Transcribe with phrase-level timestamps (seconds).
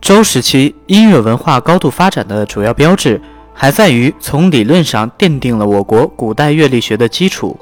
[0.00, 3.20] 周时期音乐文化高度发展的主要标志，
[3.52, 7.56] 还在于从理论上奠定了我国古代乐理学的基础。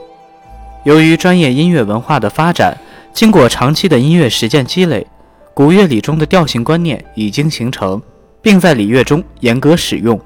[0.85, 2.79] 由于专业音乐文化的发展，
[3.13, 5.05] 经过长期的音乐实践积累，
[5.53, 8.01] 古乐理中的调性观念已经形成，
[8.41, 10.19] 并在礼乐中严格使用。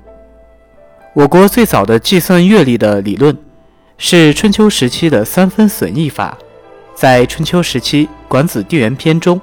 [1.14, 3.36] 我国最早的计算乐理的理论，
[3.96, 6.36] 是春秋时期的三分损益法。
[6.94, 9.40] 在春秋时期，《管子·地缘篇》中，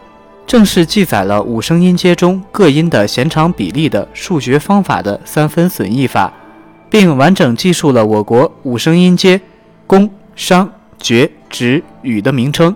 [0.50, 6.34] 正式记载了五声音阶中各音的弦长比例的数学方法的三分损益法，
[6.89, 9.39] 并完整记述了我国五声音阶
[9.85, 10.67] 宫、商、
[10.98, 12.75] 角、徵、羽的名称。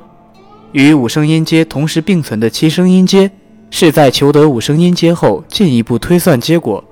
[0.72, 3.32] 与五声音阶同时并存的七声音阶，
[3.72, 6.84] 是在求得五声音阶后进一步推算结果。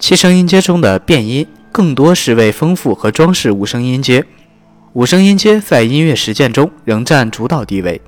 [0.00, 4.24] 七声音阶中的变音更多是为丰富和装饰五声音阶，
[4.94, 8.00] 五声音阶在音乐实践中仍占主导地位。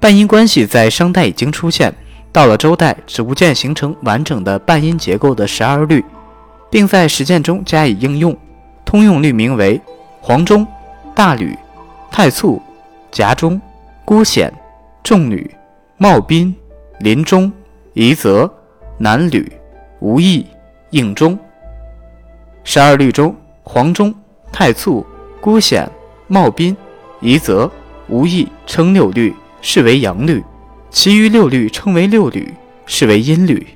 [0.00, 1.94] 半音关系在商代已经出现，
[2.32, 6.02] 到了周代逐渐形成完整的半音结构的十二律，
[6.70, 8.36] 并在实践中加以应用。
[8.84, 9.80] 通用律名为
[10.20, 10.66] 黄钟、
[11.14, 11.56] 大吕、
[12.10, 12.60] 太簇、
[13.10, 13.60] 夹钟、
[14.04, 14.52] 孤显、
[15.04, 15.48] 重吕、
[15.98, 16.54] 茂宾、
[17.00, 17.52] 林钟、
[17.92, 18.50] 夷则、
[18.98, 19.52] 南吕、
[20.00, 20.46] 无义。
[20.92, 21.38] 应钟，
[22.64, 24.12] 十二律中，黄钟、
[24.50, 25.06] 太簇、
[25.40, 25.88] 孤显、
[26.26, 26.76] 茂宾、
[27.20, 27.70] 夷则、
[28.08, 30.40] 无义称六律，是为阳律；
[30.90, 32.54] 其余六律称为六律，
[32.86, 33.66] 是为阴律。